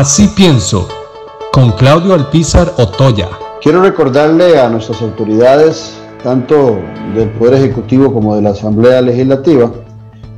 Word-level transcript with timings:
Así 0.00 0.28
pienso, 0.28 0.88
con 1.52 1.72
Claudio 1.72 2.14
Alpizar 2.14 2.72
Otoya. 2.78 3.28
Quiero 3.60 3.82
recordarle 3.82 4.58
a 4.58 4.66
nuestras 4.70 5.02
autoridades, 5.02 5.92
tanto 6.22 6.78
del 7.14 7.28
Poder 7.32 7.56
Ejecutivo 7.56 8.10
como 8.10 8.34
de 8.34 8.40
la 8.40 8.52
Asamblea 8.52 9.02
Legislativa, 9.02 9.70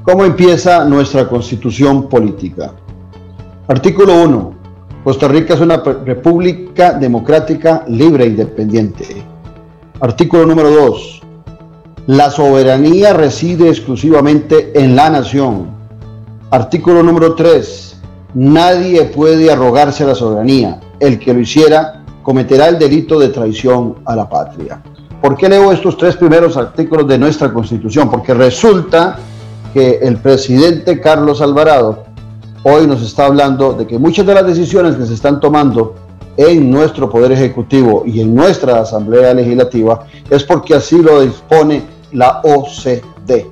cómo 0.02 0.24
empieza 0.24 0.84
nuestra 0.84 1.28
constitución 1.28 2.08
política. 2.08 2.72
Artículo 3.68 4.24
1. 4.24 4.54
Costa 5.04 5.28
Rica 5.28 5.54
es 5.54 5.60
una 5.60 5.76
república 5.76 6.94
democrática, 6.94 7.84
libre 7.86 8.24
e 8.24 8.30
independiente. 8.30 9.22
Artículo 10.00 10.44
número 10.44 10.72
2. 10.72 11.22
La 12.08 12.32
soberanía 12.32 13.12
reside 13.12 13.68
exclusivamente 13.68 14.72
en 14.74 14.96
la 14.96 15.08
nación. 15.08 15.68
Artículo 16.50 17.04
número 17.04 17.36
3. 17.36 17.91
Nadie 18.34 19.04
puede 19.04 19.52
arrogarse 19.52 20.06
la 20.06 20.14
soberanía. 20.14 20.80
El 20.98 21.18
que 21.18 21.34
lo 21.34 21.40
hiciera 21.40 22.02
cometerá 22.22 22.68
el 22.68 22.78
delito 22.78 23.18
de 23.18 23.28
traición 23.28 23.96
a 24.04 24.16
la 24.16 24.28
patria. 24.28 24.82
¿Por 25.20 25.36
qué 25.36 25.48
leo 25.48 25.70
estos 25.70 25.96
tres 25.96 26.16
primeros 26.16 26.56
artículos 26.56 27.06
de 27.06 27.18
nuestra 27.18 27.52
Constitución? 27.52 28.10
Porque 28.10 28.34
resulta 28.34 29.18
que 29.72 29.98
el 30.02 30.16
presidente 30.16 31.00
Carlos 31.00 31.40
Alvarado 31.40 32.04
hoy 32.64 32.86
nos 32.86 33.02
está 33.02 33.26
hablando 33.26 33.72
de 33.72 33.86
que 33.86 33.98
muchas 33.98 34.26
de 34.26 34.34
las 34.34 34.46
decisiones 34.46 34.96
que 34.96 35.06
se 35.06 35.14
están 35.14 35.40
tomando 35.40 35.94
en 36.36 36.70
nuestro 36.70 37.10
Poder 37.10 37.32
Ejecutivo 37.32 38.04
y 38.06 38.20
en 38.20 38.34
nuestra 38.34 38.80
Asamblea 38.80 39.34
Legislativa 39.34 40.06
es 40.30 40.42
porque 40.44 40.74
así 40.74 40.98
lo 41.02 41.20
dispone 41.20 41.82
la 42.12 42.40
OCDE. 42.42 43.50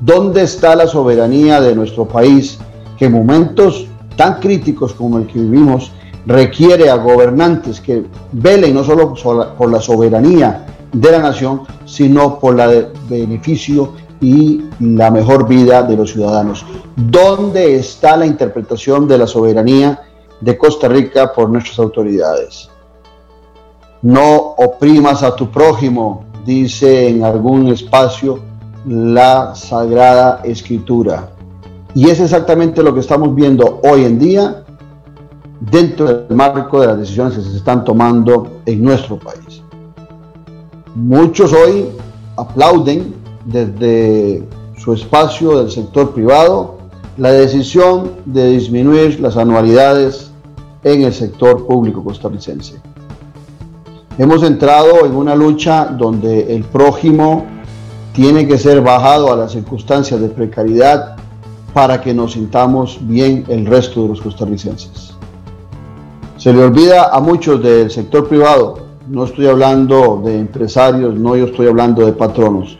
¿Dónde 0.00 0.42
está 0.42 0.74
la 0.74 0.86
soberanía 0.86 1.60
de 1.60 1.74
nuestro 1.74 2.06
país 2.06 2.58
que 2.98 3.06
en 3.06 3.12
momentos 3.12 3.86
tan 4.16 4.40
críticos 4.40 4.94
como 4.94 5.18
el 5.18 5.26
que 5.26 5.38
vivimos 5.38 5.92
requiere 6.26 6.90
a 6.90 6.96
gobernantes 6.96 7.80
que 7.80 8.04
velen 8.32 8.74
no 8.74 8.84
solo 8.84 9.14
por 9.56 9.70
la 9.70 9.80
soberanía 9.80 10.66
de 10.92 11.10
la 11.10 11.18
nación, 11.20 11.62
sino 11.84 12.38
por 12.38 12.56
la 12.56 12.68
beneficio 13.08 13.94
y 14.20 14.64
la 14.80 15.10
mejor 15.10 15.48
vida 15.48 15.82
de 15.82 15.96
los 15.96 16.12
ciudadanos. 16.12 16.64
¿Dónde 16.96 17.76
está 17.76 18.16
la 18.16 18.26
interpretación 18.26 19.08
de 19.08 19.18
la 19.18 19.26
soberanía 19.26 20.02
de 20.40 20.58
Costa 20.58 20.88
Rica 20.88 21.32
por 21.32 21.48
nuestras 21.48 21.78
autoridades? 21.78 22.68
No 24.02 24.54
oprimas 24.56 25.22
a 25.22 25.34
tu 25.34 25.50
prójimo, 25.50 26.24
dice 26.44 27.08
en 27.08 27.24
algún 27.24 27.68
espacio 27.68 28.40
la 28.86 29.54
Sagrada 29.54 30.40
Escritura. 30.44 31.30
Y 31.94 32.08
es 32.08 32.20
exactamente 32.20 32.82
lo 32.82 32.94
que 32.94 33.00
estamos 33.00 33.34
viendo 33.34 33.80
hoy 33.82 34.04
en 34.04 34.18
día 34.18 34.64
dentro 35.60 36.06
del 36.06 36.36
marco 36.36 36.80
de 36.80 36.86
las 36.86 36.98
decisiones 36.98 37.34
que 37.34 37.42
se 37.42 37.56
están 37.56 37.84
tomando 37.84 38.60
en 38.64 38.82
nuestro 38.82 39.18
país. 39.18 39.62
Muchos 40.94 41.52
hoy 41.52 41.88
aplauden 42.36 43.14
desde 43.44 44.46
su 44.78 44.92
espacio 44.92 45.58
del 45.58 45.70
sector 45.70 46.12
privado 46.12 46.78
la 47.16 47.32
decisión 47.32 48.12
de 48.24 48.50
disminuir 48.52 49.20
las 49.20 49.36
anualidades 49.36 50.30
en 50.84 51.02
el 51.02 51.12
sector 51.12 51.66
público 51.66 52.02
costarricense. 52.02 52.80
Hemos 54.16 54.42
entrado 54.42 55.04
en 55.04 55.14
una 55.14 55.34
lucha 55.34 55.86
donde 55.86 56.54
el 56.54 56.64
prójimo 56.64 57.44
tiene 58.12 58.46
que 58.46 58.58
ser 58.58 58.80
bajado 58.80 59.32
a 59.32 59.36
las 59.36 59.52
circunstancias 59.52 60.20
de 60.20 60.28
precariedad 60.28 61.16
para 61.72 62.00
que 62.00 62.14
nos 62.14 62.32
sintamos 62.32 62.98
bien 63.02 63.44
el 63.48 63.66
resto 63.66 64.02
de 64.02 64.08
los 64.08 64.20
costarricenses. 64.20 65.14
Se 66.36 66.52
le 66.52 66.64
olvida 66.64 67.10
a 67.12 67.20
muchos 67.20 67.62
del 67.62 67.90
sector 67.90 68.28
privado, 68.28 68.86
no 69.08 69.24
estoy 69.24 69.46
hablando 69.46 70.22
de 70.24 70.38
empresarios, 70.38 71.14
no 71.14 71.36
yo 71.36 71.46
estoy 71.46 71.66
hablando 71.66 72.06
de 72.06 72.12
patronos, 72.12 72.76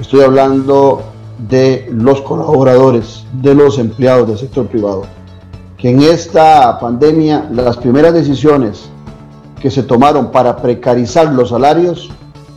Estoy 0.00 0.20
hablando 0.20 1.02
de 1.50 1.88
los 1.92 2.20
colaboradores, 2.22 3.24
de 3.32 3.52
los 3.52 3.80
empleados 3.80 4.28
del 4.28 4.38
sector 4.38 4.68
privado, 4.68 5.02
que 5.76 5.90
en 5.90 6.02
esta 6.02 6.78
pandemia 6.78 7.48
las 7.50 7.76
primeras 7.78 8.14
decisiones 8.14 8.90
que 9.60 9.72
se 9.72 9.82
tomaron 9.82 10.30
para 10.30 10.56
precarizar 10.56 11.32
los 11.32 11.48
salarios 11.48 12.10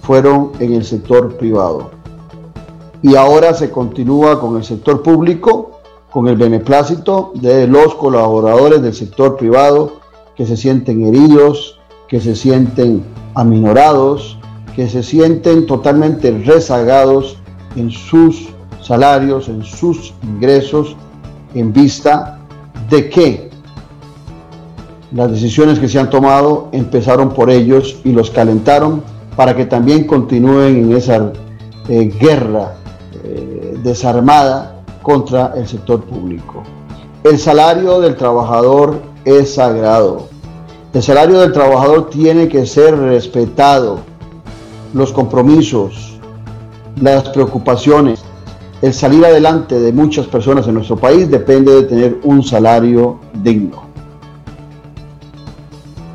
fueron 0.04 0.52
en 0.60 0.74
el 0.74 0.86
sector 0.86 1.36
privado. 1.38 1.90
Y 3.02 3.16
ahora 3.16 3.56
se 3.56 3.72
continúa 3.72 4.40
con 4.40 4.58
el 4.58 4.64
sector 4.64 5.02
público, 5.02 5.81
con 6.12 6.28
el 6.28 6.36
beneplácito 6.36 7.32
de 7.36 7.68
los 7.68 7.96
colaboradores 7.96 8.82
del 8.82 8.94
sector 8.94 9.38
privado 9.38 10.02
que 10.36 10.46
se 10.46 10.58
sienten 10.58 11.06
heridos, 11.06 11.80
que 12.08 12.20
se 12.20 12.36
sienten 12.36 13.04
aminorados, 13.34 14.38
que 14.76 14.90
se 14.90 15.04
sienten 15.04 15.66
totalmente 15.66 16.32
rezagados 16.46 17.38
en 17.76 17.92
sus 17.92 18.50
salarios, 18.82 19.48
en 19.48 19.64
sus 19.64 20.14
ingresos, 20.24 20.96
en 21.54 21.72
vista 21.72 22.40
de 22.90 23.10
que 23.10 23.50
las 25.14 25.32
decisiones 25.32 25.80
que 25.80 25.88
se 25.88 26.00
han 26.00 26.10
tomado 26.10 26.70
empezaron 26.72 27.34
por 27.34 27.50
ellos 27.50 28.00
y 28.04 28.12
los 28.12 28.30
calentaron 28.32 29.04
para 29.36 29.56
que 29.56 29.66
también 29.66 30.06
continúen 30.06 30.78
en 30.78 30.96
esa 30.96 31.32
eh, 31.88 32.14
guerra 32.20 32.76
eh, 33.24 33.78
desarmada 33.84 34.81
contra 35.02 35.54
el 35.56 35.68
sector 35.68 36.04
público. 36.04 36.64
El 37.24 37.38
salario 37.38 38.00
del 38.00 38.16
trabajador 38.16 39.02
es 39.26 39.56
sagrado. 39.56 40.28
El 40.94 41.04
salario 41.04 41.40
del 41.40 41.54
trabajador 41.54 42.10
tiene 42.10 42.48
que 42.48 42.66
ser 42.66 42.98
respetado 42.98 44.00
los 44.94 45.12
compromisos, 45.12 46.20
las 47.00 47.30
preocupaciones, 47.30 48.24
el 48.82 48.94
salir 48.94 49.24
adelante 49.24 49.80
de 49.80 49.94
muchas 49.94 50.26
personas 50.26 50.68
en 50.68 50.74
nuestro 50.74 50.98
país 50.98 51.30
depende 51.30 51.72
de 51.72 51.84
tener 51.84 52.20
un 52.24 52.44
salario 52.44 53.20
digno. 53.44 53.84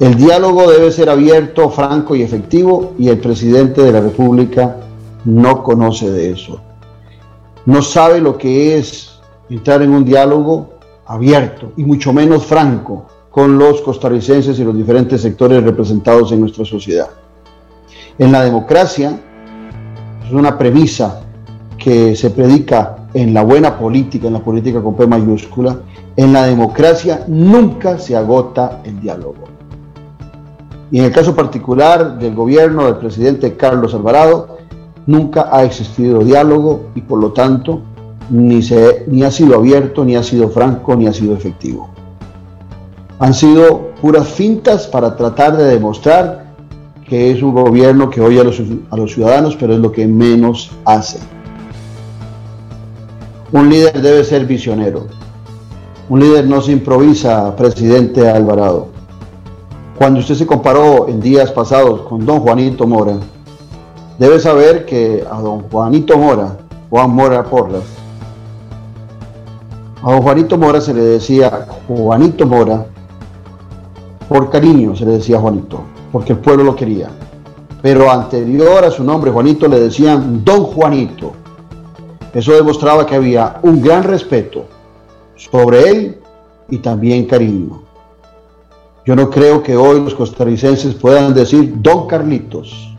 El 0.01 0.17
diálogo 0.17 0.71
debe 0.71 0.91
ser 0.91 1.09
abierto, 1.09 1.71
franco 1.71 2.17
y 2.17 2.23
efectivo 2.23 2.93
y 2.99 3.09
el 3.09 3.19
presidente 3.19 3.83
de 3.83 3.93
la 3.93 4.01
República 4.01 4.77
no 5.25 5.63
conoce 5.63 6.11
de 6.11 6.33
eso. 6.33 6.61
No 7.67 7.83
sabe 7.83 8.21
lo 8.21 8.39
que 8.39 8.79
es 8.79 9.21
entrar 9.51 9.83
en 9.83 9.91
un 9.91 10.05
diálogo 10.05 10.71
abierto 11.07 11.73
y 11.77 11.85
mucho 11.85 12.13
menos 12.13 12.47
franco 12.47 13.07
con 13.31 13.59
los 13.59 13.83
costarricenses 13.83 14.59
y 14.59 14.65
los 14.65 14.77
diferentes 14.77 15.21
sectores 15.21 15.63
representados 15.63 16.33
en 16.33 16.41
nuestra 16.41 16.65
sociedad. 16.65 17.11
En 18.19 18.33
la 18.33 18.43
democracia 18.43 19.21
es 20.25 20.33
una 20.33 20.57
premisa 20.57 21.23
que 21.77 22.17
se 22.17 22.31
predica 22.31 23.09
en 23.13 23.35
la 23.35 23.43
buena 23.43 23.79
política, 23.79 24.29
en 24.29 24.35
la 24.35 24.41
política 24.41 24.83
con 24.83 24.95
P 24.95 25.07
mayúscula. 25.07 25.81
En 26.17 26.33
la 26.33 26.47
democracia 26.47 27.25
nunca 27.27 27.99
se 27.99 28.17
agota 28.17 28.81
el 28.85 29.01
diálogo. 29.01 29.45
Y 30.91 31.01
en 31.01 31.05
el 31.05 31.13
caso 31.13 31.35
particular 31.35 32.19
del 32.19 32.35
gobierno 32.35 32.87
del 32.87 32.97
presidente 32.97 33.57
Carlos 33.57 33.93
Alvarado, 33.93 34.56
nunca 35.07 35.49
ha 35.53 35.65
existido 35.65 36.21
diálogo 36.21 36.89
y 36.95 37.01
por 37.01 37.21
lo 37.21 37.33
tanto 37.33 37.81
ni, 38.31 38.63
se, 38.63 39.05
ni 39.07 39.23
ha 39.23 39.31
sido 39.31 39.57
abierto, 39.57 40.05
ni 40.05 40.17
ha 40.17 40.23
sido 40.23 40.49
franco, 40.51 40.97
ni 40.97 41.07
ha 41.07 41.13
sido 41.13 41.35
efectivo. 41.35 41.89
Han 43.19 43.33
sido 43.33 43.93
puras 44.03 44.29
fintas 44.29 44.87
para 44.87 45.17
tratar 45.17 45.57
de 45.57 45.65
demostrar 45.65 46.47
que 47.09 47.31
es 47.31 47.43
un 47.43 47.55
gobierno 47.55 48.11
que 48.11 48.21
oye 48.21 48.41
a 48.41 48.45
los, 48.45 48.61
a 48.91 48.97
los 48.97 49.13
ciudadanos, 49.13 49.57
pero 49.57 49.75
es 49.75 49.79
lo 49.79 49.93
que 49.93 50.07
menos 50.07 50.73
hace. 50.85 51.19
Un 53.53 53.71
líder 53.71 54.03
debe 54.03 54.25
ser 54.25 54.45
visionero. 54.45 55.07
Un 56.09 56.21
líder 56.21 56.47
no 56.47 56.61
se 56.61 56.73
improvisa, 56.73 57.55
presidente 57.55 58.29
Alvarado. 58.29 58.89
Cuando 59.97 60.21
usted 60.21 60.35
se 60.35 60.47
comparó 60.47 61.09
en 61.09 61.21
días 61.21 61.53
pasados 61.53 62.03
con 62.03 62.27
don 62.27 62.41
Juanito 62.41 62.87
Mora, 62.87 63.19
debe 64.19 64.41
saber 64.41 64.87
que 64.87 65.25
a 65.31 65.41
don 65.41 65.63
Juanito 65.71 66.17
Mora, 66.17 66.57
Juan 66.91 67.11
Mora 67.11 67.45
Porras, 67.45 67.85
a 70.03 70.13
don 70.13 70.23
Juanito 70.23 70.57
Mora 70.57 70.81
se 70.81 70.95
le 70.95 71.03
decía 71.03 71.67
Juanito 71.89 72.47
Mora, 72.47 72.87
por 74.29 74.51
cariño 74.51 74.95
se 74.97 75.05
le 75.05 75.13
decía 75.13 75.39
Juanito 75.39 75.81
porque 76.17 76.33
el 76.33 76.39
pueblo 76.39 76.65
lo 76.65 76.75
quería. 76.75 77.11
Pero 77.83 78.11
anterior 78.11 78.83
a 78.85 78.91
su 78.91 79.05
nombre, 79.05 79.31
Juanito, 79.31 79.69
le 79.69 79.81
decían 79.81 80.43
Don 80.45 80.65
Juanito. 80.65 81.35
Eso 82.33 82.53
demostraba 82.53 83.05
que 83.05 83.15
había 83.15 83.59
un 83.63 83.83
gran 83.83 84.03
respeto 84.03 84.65
sobre 85.37 85.91
él 85.91 86.19
y 86.71 86.79
también 86.79 87.27
cariño. 87.27 87.83
Yo 89.05 89.15
no 89.15 89.29
creo 89.29 89.63
que 89.63 89.77
hoy 89.77 90.01
los 90.01 90.15
costarricenses 90.15 90.95
puedan 90.95 91.35
decir 91.35 91.75
Don 91.83 92.07
Carlitos, 92.07 92.96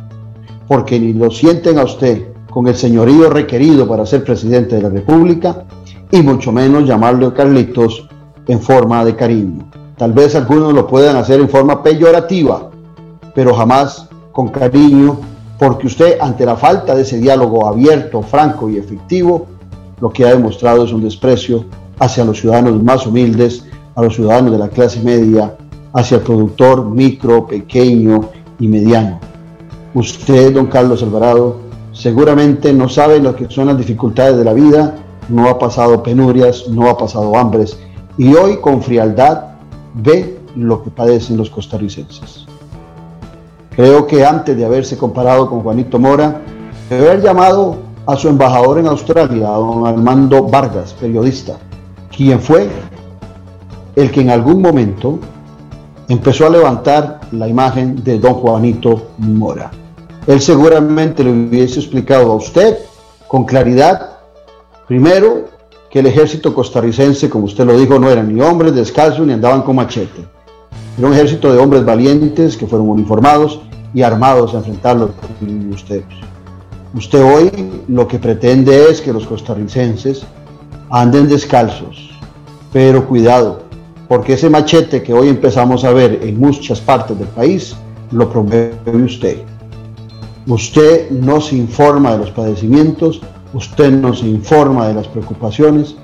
porque 0.67 0.99
ni 0.99 1.13
lo 1.13 1.31
sienten 1.31 1.79
a 1.79 1.83
usted 1.83 2.27
con 2.49 2.67
el 2.67 2.75
señorío 2.75 3.29
requerido 3.29 3.87
para 3.87 4.05
ser 4.05 4.23
presidente 4.23 4.75
de 4.75 4.81
la 4.81 4.89
República, 4.89 5.65
y 6.11 6.21
mucho 6.21 6.51
menos 6.51 6.85
llamarle 6.85 7.33
Carlitos 7.33 8.07
en 8.47 8.61
forma 8.61 9.03
de 9.03 9.15
cariño. 9.15 9.69
Tal 9.97 10.13
vez 10.13 10.35
algunos 10.35 10.73
lo 10.73 10.87
puedan 10.87 11.15
hacer 11.17 11.39
en 11.39 11.49
forma 11.49 11.83
peyorativa, 11.83 12.69
pero 13.35 13.53
jamás 13.53 14.07
con 14.31 14.49
cariño, 14.49 15.19
porque 15.59 15.87
usted 15.87 16.17
ante 16.21 16.45
la 16.45 16.55
falta 16.55 16.95
de 16.95 17.01
ese 17.01 17.17
diálogo 17.17 17.67
abierto, 17.67 18.21
franco 18.21 18.69
y 18.69 18.77
efectivo, 18.77 19.47
lo 19.99 20.09
que 20.09 20.25
ha 20.25 20.29
demostrado 20.29 20.85
es 20.85 20.93
un 20.93 21.03
desprecio 21.03 21.65
hacia 21.99 22.23
los 22.23 22.39
ciudadanos 22.39 22.81
más 22.81 23.05
humildes, 23.07 23.65
a 23.95 24.03
los 24.03 24.15
ciudadanos 24.15 24.51
de 24.51 24.59
la 24.59 24.69
clase 24.69 25.01
media, 25.01 25.57
hacia 25.93 26.17
el 26.17 26.23
productor 26.23 26.85
micro, 26.85 27.47
pequeño 27.47 28.29
y 28.59 28.67
mediano. 28.67 29.19
Usted, 29.93 30.53
don 30.53 30.67
Carlos 30.67 31.01
Alvarado, 31.01 31.57
seguramente 31.91 32.73
no 32.73 32.89
sabe 32.89 33.19
lo 33.19 33.35
que 33.35 33.49
son 33.49 33.67
las 33.67 33.77
dificultades 33.77 34.37
de 34.37 34.43
la 34.43 34.53
vida, 34.53 34.95
no 35.29 35.49
ha 35.49 35.57
pasado 35.57 36.03
penurias, 36.03 36.67
no 36.69 36.89
ha 36.89 36.97
pasado 36.97 37.35
hambres. 37.35 37.77
Y 38.17 38.33
hoy 38.33 38.57
con 38.57 38.81
frialdad 38.81 39.55
ve 39.93 40.37
lo 40.55 40.83
que 40.83 40.89
padecen 40.89 41.37
los 41.37 41.49
costarricenses. 41.49 42.45
Creo 43.75 44.07
que 44.07 44.25
antes 44.25 44.57
de 44.57 44.65
haberse 44.65 44.97
comparado 44.97 45.49
con 45.49 45.61
Juanito 45.61 45.99
Mora, 45.99 46.41
debe 46.89 47.09
haber 47.09 47.21
llamado 47.21 47.77
a 48.05 48.15
su 48.15 48.29
embajador 48.29 48.79
en 48.79 48.87
Australia, 48.87 49.49
a 49.49 49.57
don 49.57 49.85
Armando 49.85 50.43
Vargas, 50.43 50.93
periodista, 50.93 51.57
quien 52.15 52.39
fue 52.39 52.69
el 53.95 54.11
que 54.11 54.21
en 54.21 54.29
algún 54.29 54.61
momento 54.61 55.19
empezó 56.07 56.47
a 56.47 56.49
levantar 56.49 57.21
la 57.31 57.47
imagen 57.47 58.03
de 58.03 58.19
don 58.19 58.35
Juanito 58.35 59.09
Mora. 59.17 59.71
Él 60.25 60.41
seguramente 60.41 61.23
le 61.23 61.31
hubiese 61.31 61.79
explicado 61.79 62.31
a 62.31 62.35
usted 62.35 62.77
con 63.27 63.45
claridad, 63.45 64.17
primero, 64.87 65.45
que 65.89 65.99
el 65.99 66.07
ejército 66.07 66.53
costarricense, 66.53 67.29
como 67.29 67.45
usted 67.45 67.65
lo 67.65 67.77
dijo, 67.77 67.97
no 67.97 68.09
eran 68.09 68.33
ni 68.33 68.41
hombres 68.41 68.75
descalzos 68.75 69.25
ni 69.25 69.33
andaban 69.33 69.61
con 69.61 69.77
machete. 69.77 70.27
Era 70.97 71.07
un 71.07 71.13
ejército 71.13 71.53
de 71.53 71.59
hombres 71.59 71.85
valientes 71.85 72.57
que 72.57 72.67
fueron 72.67 72.89
uniformados 72.89 73.61
y 73.93 74.01
armados 74.01 74.53
a 74.53 74.57
enfrentar 74.57 74.97
los 74.97 75.11
usted. 75.71 76.03
Usted 76.93 77.23
hoy 77.23 77.83
lo 77.87 78.07
que 78.07 78.19
pretende 78.19 78.89
es 78.89 79.01
que 79.01 79.13
los 79.13 79.25
costarricenses 79.27 80.23
anden 80.89 81.27
descalzos, 81.27 82.11
pero 82.73 83.07
cuidado, 83.07 83.66
porque 84.07 84.33
ese 84.33 84.49
machete 84.49 85.03
que 85.03 85.13
hoy 85.13 85.29
empezamos 85.29 85.83
a 85.83 85.91
ver 85.91 86.19
en 86.23 86.39
muchas 86.39 86.79
partes 86.79 87.17
del 87.17 87.27
país 87.27 87.75
lo 88.11 88.29
promueve 88.29 89.03
usted. 89.03 89.37
Usted 90.47 91.11
no 91.11 91.41
se 91.41 91.57
informa 91.57 92.13
de 92.13 92.19
los 92.19 92.31
padecimientos, 92.31 93.21
usted 93.53 93.91
no 93.91 94.13
se 94.13 94.27
informa 94.27 94.87
de 94.87 94.93
las 94.93 95.07
preocupaciones 95.07 95.95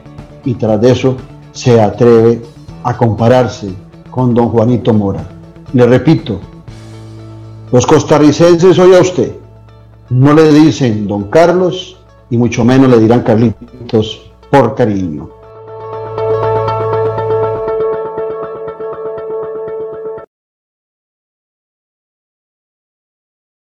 y 0.44 0.56
tras 0.56 0.82
de 0.82 0.92
eso 0.92 1.16
se 1.54 1.80
atreve 1.80 2.42
a 2.84 2.98
compararse 2.98 3.74
con 4.12 4.34
don 4.34 4.50
Juanito 4.50 4.94
Mora. 4.94 5.26
Le 5.72 5.86
repito, 5.86 6.40
los 7.72 7.86
costarricenses 7.88 8.78
hoy 8.78 8.94
a 8.96 9.00
usted 9.00 9.36
no 10.10 10.34
le 10.34 10.52
dicen 10.52 11.08
don 11.08 11.24
Carlos 11.30 11.98
y 12.30 12.38
mucho 12.38 12.66
menos 12.66 12.90
le 12.90 13.00
dirán 13.00 13.22
Carlitos 13.22 14.30
por 14.52 14.76
cariño. 14.76 15.30